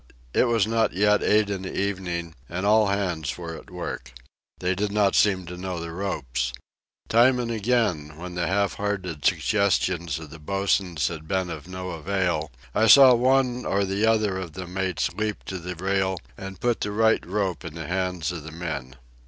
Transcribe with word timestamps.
It 0.33 0.45
was 0.45 0.65
not 0.65 0.93
yet 0.93 1.21
eight 1.21 1.51
in 1.51 1.61
the 1.61 1.79
evening, 1.79 2.33
and 2.49 2.65
all 2.65 2.87
hands 2.87 3.37
were 3.37 3.55
at 3.55 3.69
work. 3.69 4.13
They 4.57 4.73
did 4.73 4.91
not 4.91 5.13
seem 5.13 5.45
to 5.45 5.55
know 5.55 5.79
the 5.79 5.91
ropes. 5.91 6.53
Time 7.07 7.37
and 7.37 7.51
again, 7.51 8.17
when 8.17 8.33
the 8.33 8.47
half 8.47 8.73
hearted 8.77 9.23
suggestions 9.23 10.17
of 10.17 10.31
the 10.31 10.39
bosuns 10.39 11.07
had 11.07 11.27
been 11.27 11.51
of 11.51 11.67
no 11.67 11.91
avail, 11.91 12.49
I 12.73 12.87
saw 12.87 13.13
one 13.13 13.63
or 13.63 13.85
the 13.85 14.07
other 14.07 14.39
of 14.39 14.53
the 14.53 14.65
mates 14.65 15.11
leap 15.13 15.43
to 15.43 15.59
the 15.59 15.75
rail 15.75 16.17
and 16.35 16.59
put 16.59 16.81
the 16.81 16.91
right 16.91 17.23
rope 17.23 17.63
in 17.63 17.75
the 17.75 17.85
hands 17.85 18.31
of 18.31 18.41
the 18.41 18.51
men. 18.51 18.95